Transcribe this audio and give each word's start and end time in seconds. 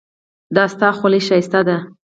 د 0.55 0.57
تا 0.79 0.89
خولی 0.97 1.21
ښایسته 1.27 1.59
ده 1.67 1.77